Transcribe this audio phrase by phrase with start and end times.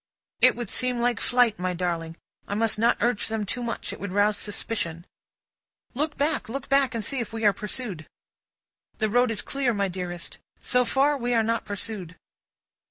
[0.41, 2.17] "It would seem like flight, my darling.
[2.47, 5.05] I must not urge them too much; it would rouse suspicion."
[5.93, 8.07] "Look back, look back, and see if we are pursued!"
[8.97, 10.39] "The road is clear, my dearest.
[10.59, 12.17] So far, we are not pursued."